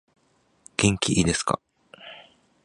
[0.77, 1.61] 元気いですか